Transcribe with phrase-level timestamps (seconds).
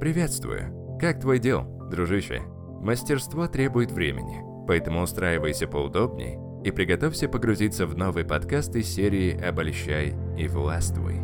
[0.00, 0.98] Приветствую.
[1.00, 2.42] Как твой дел, дружище?
[2.82, 10.14] Мастерство требует времени, поэтому устраивайся поудобнее и приготовься погрузиться в новый подкаст из серии «Обольщай
[10.36, 11.22] и властвуй».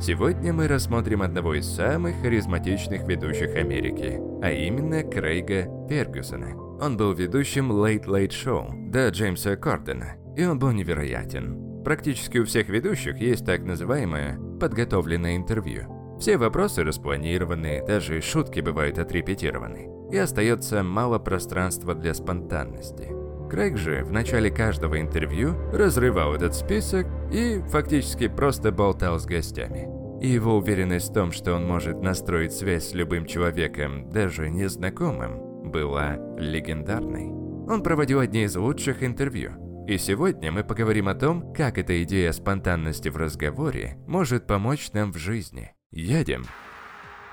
[0.00, 6.56] Сегодня мы рассмотрим одного из самых харизматичных ведущих Америки, а именно Крейга Фергюсона.
[6.80, 11.65] Он был ведущим Late Late Show до Джеймса Кордена, и он был невероятен.
[11.86, 16.16] Практически у всех ведущих есть так называемое подготовленное интервью.
[16.18, 23.12] Все вопросы распланированы, даже шутки бывают отрепетированы, и остается мало пространства для спонтанности.
[23.48, 29.88] Крейг же в начале каждого интервью разрывал этот список и фактически просто болтал с гостями.
[30.20, 35.70] И его уверенность в том, что он может настроить связь с любым человеком, даже незнакомым,
[35.70, 37.28] была легендарной.
[37.72, 39.52] Он проводил одни из лучших интервью.
[39.86, 45.12] И сегодня мы поговорим о том, как эта идея спонтанности в разговоре может помочь нам
[45.12, 45.72] в жизни.
[45.92, 46.44] Едем!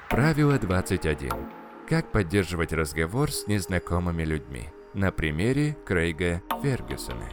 [0.07, 1.31] Правило 21.
[1.89, 4.69] Как поддерживать разговор с незнакомыми людьми.
[4.93, 7.27] На примере Крейга Фергюсона.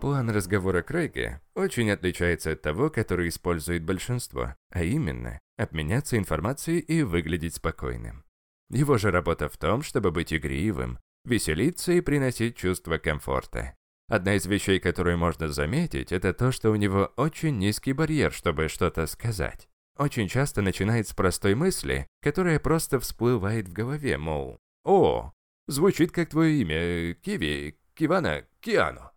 [0.00, 7.02] План разговора Крейга очень отличается от того, который использует большинство, а именно обменяться информацией и
[7.02, 8.22] выглядеть спокойным.
[8.70, 13.74] Его же работа в том, чтобы быть игривым, веселиться и приносить чувство комфорта.
[14.08, 18.68] Одна из вещей, которую можно заметить, это то, что у него очень низкий барьер, чтобы
[18.68, 19.68] что-то сказать.
[19.98, 25.32] Очень часто начинает с простой мысли, которая просто всплывает в голове, мол, «О,
[25.66, 29.10] звучит как твое имя, Киви, Кивана, Киану».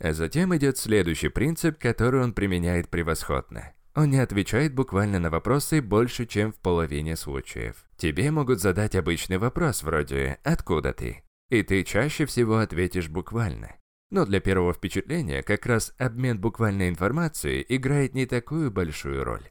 [0.00, 3.72] А затем идет следующий принцип, который он применяет превосходно.
[3.96, 7.84] Он не отвечает буквально на вопросы больше, чем в половине случаев.
[7.96, 13.74] Тебе могут задать обычный вопрос вроде «Откуда ты?», и ты чаще всего ответишь буквально.
[14.10, 19.50] Но для первого впечатления как раз обмен буквальной информацией играет не такую большую роль.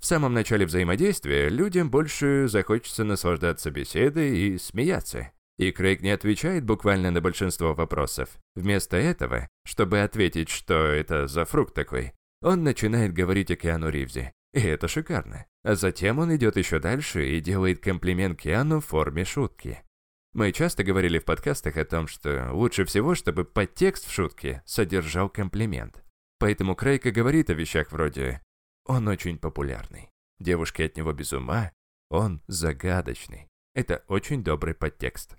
[0.00, 5.32] В самом начале взаимодействия людям больше захочется наслаждаться беседой и смеяться.
[5.58, 8.28] И Крейг не отвечает буквально на большинство вопросов.
[8.54, 14.32] Вместо этого, чтобы ответить, что это за фрукт такой, он начинает говорить о Киану Ривзе.
[14.52, 15.46] И это шикарно.
[15.64, 19.82] А затем он идет еще дальше и делает комплимент Киану в форме шутки.
[20.36, 25.30] Мы часто говорили в подкастах о том, что лучше всего, чтобы подтекст в шутке содержал
[25.30, 26.04] комплимент.
[26.38, 28.42] Поэтому Крейка говорит о вещах вроде
[28.84, 31.72] «Он очень популярный, девушки от него без ума,
[32.10, 33.48] он загадочный».
[33.74, 35.38] Это очень добрый подтекст.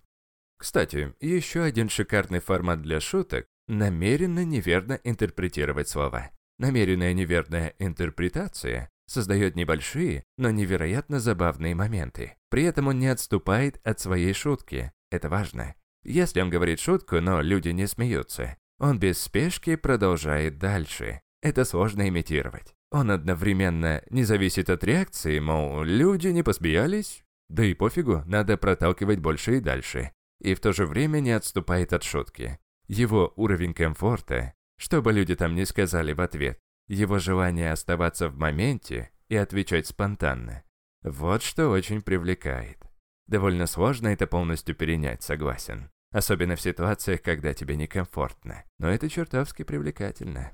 [0.57, 6.31] Кстати, еще один шикарный формат для шуток– намеренно неверно интерпретировать слова.
[6.57, 12.35] Намеренная неверная интерпретация создает небольшие, но невероятно забавные моменты.
[12.49, 14.91] При этом он не отступает от своей шутки.
[15.09, 15.75] Это важно.
[16.03, 21.21] Если он говорит шутку, но люди не смеются, он без спешки продолжает дальше.
[21.41, 22.75] Это сложно имитировать.
[22.91, 29.19] Он одновременно не зависит от реакции, мол, люди не посмеялись, да и пофигу, надо проталкивать
[29.19, 30.11] больше и дальше.
[30.39, 32.59] И в то же время не отступает от шутки.
[32.87, 38.37] Его уровень комфорта, что бы люди там ни сказали в ответ, его желание оставаться в
[38.37, 40.63] моменте и отвечать спонтанно.
[41.03, 42.77] Вот что очень привлекает.
[43.27, 45.89] Довольно сложно это полностью перенять, согласен.
[46.11, 48.63] Особенно в ситуациях, когда тебе некомфортно.
[48.79, 50.51] Но это чертовски привлекательно.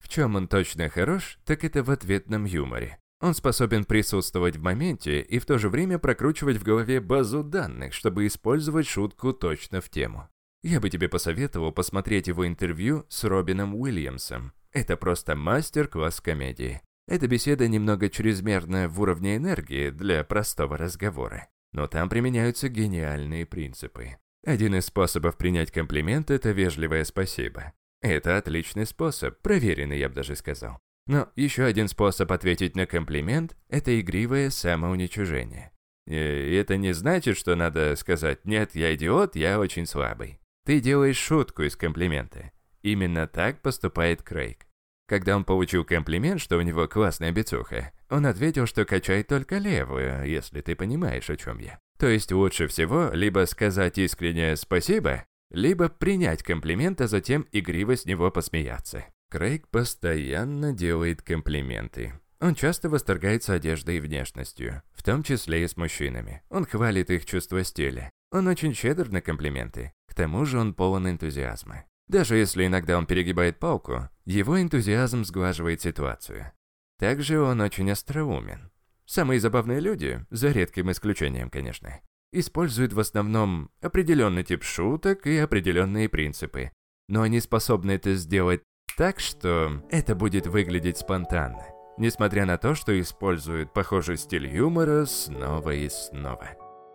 [0.00, 2.98] В чем он точно хорош, так это в ответном юморе.
[3.20, 7.94] Он способен присутствовать в моменте и в то же время прокручивать в голове базу данных,
[7.94, 10.28] чтобы использовать шутку точно в тему.
[10.62, 14.52] Я бы тебе посоветовал посмотреть его интервью с Робином Уильямсом.
[14.74, 16.82] Это просто мастер-класс комедии.
[17.06, 21.48] Эта беседа немного чрезмерная в уровне энергии для простого разговора.
[21.72, 24.16] Но там применяются гениальные принципы.
[24.44, 27.72] Один из способов принять комплимент– это вежливое спасибо.
[28.02, 30.78] Это отличный способ, проверенный, я бы даже сказал.
[31.06, 35.72] Но еще один способ ответить на комплимент– это игривое самоуничижение.
[36.06, 40.40] И это не значит, что надо сказать «нет, я идиот, я очень слабый».
[40.66, 42.52] Ты делаешь шутку из комплимента.
[42.84, 44.66] Именно так поступает Крейг.
[45.08, 50.26] Когда он получил комплимент, что у него классная бицуха, он ответил, что качает только левую,
[50.26, 51.78] если ты понимаешь, о чем я.
[51.98, 58.04] То есть лучше всего либо сказать искреннее «спасибо», либо принять комплимент, а затем игриво с
[58.04, 59.06] него посмеяться.
[59.30, 62.12] Крейг постоянно делает комплименты.
[62.40, 66.42] Он часто восторгается одеждой и внешностью, в том числе и с мужчинами.
[66.50, 68.10] Он хвалит их чувство стиля.
[68.30, 69.92] Он очень щедр на комплименты.
[70.06, 71.84] К тому же он полон энтузиазма.
[72.08, 76.52] Даже если иногда он перегибает палку, его энтузиазм сглаживает ситуацию.
[76.98, 78.70] Также он очень остроумен.
[79.06, 82.00] Самые забавные люди, за редким исключением, конечно,
[82.32, 86.72] используют в основном определенный тип шуток и определенные принципы.
[87.08, 88.62] Но они способны это сделать
[88.96, 91.64] так, что это будет выглядеть спонтанно.
[91.96, 96.50] несмотря на то, что используют похожий стиль юмора снова и снова.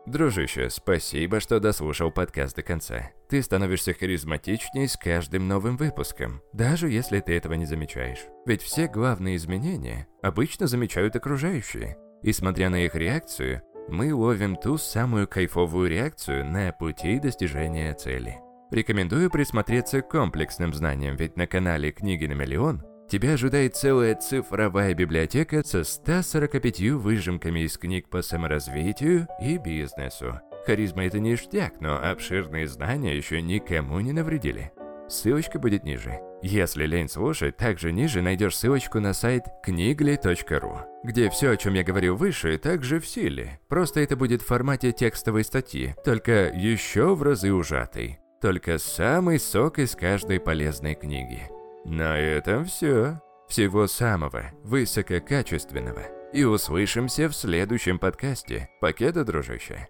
[0.10, 3.12] Дружище, спасибо, что дослушал подкаст до конца.
[3.30, 8.26] Ты становишься харизматичнее с каждым новым выпуском, даже если ты этого не замечаешь.
[8.48, 11.96] Ведь все главные изменения обычно замечают окружающие.
[12.24, 18.40] И смотря на их реакцию, мы ловим ту самую кайфовую реакцию на пути достижения цели.
[18.72, 24.94] Рекомендую присмотреться к комплексным знаниям, ведь на канале «Книги на миллион» тебя ожидает целая цифровая
[24.94, 30.40] библиотека со 145 выжимками из книг по саморазвитию и бизнесу.
[30.66, 34.72] Харизма это ништяк, но обширные знания еще никому не навредили.
[35.08, 36.20] Ссылочка будет ниже.
[36.44, 41.84] Если лень слушать, также ниже найдешь ссылочку на сайт книгли.ру, где все, о чем я
[41.84, 43.60] говорил выше, также в силе.
[43.68, 48.20] Просто это будет в формате текстовой статьи, только еще в разы ужатой.
[48.40, 51.50] Только самый сок из каждой полезной книги.
[51.90, 53.20] На этом все.
[53.48, 56.04] Всего самого высококачественного.
[56.32, 58.70] И услышимся в следующем подкасте.
[58.80, 59.88] Покеда, дружище.